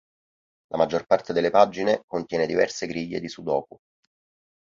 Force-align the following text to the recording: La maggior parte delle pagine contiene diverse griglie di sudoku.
La 0.69 0.77
maggior 0.79 1.03
parte 1.05 1.31
delle 1.31 1.51
pagine 1.51 2.01
contiene 2.07 2.47
diverse 2.47 2.87
griglie 2.87 3.19
di 3.19 3.29
sudoku. 3.29 3.77